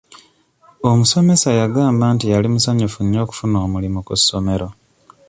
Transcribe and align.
Omusomesa 0.89 1.49
yagamba 1.59 2.05
nti 2.13 2.25
yali 2.33 2.47
musanyufu 2.53 2.99
nnyo 3.03 3.19
okufuna 3.25 3.57
omulimu 3.65 3.99
ku 4.07 4.13
ssomero. 4.19 4.67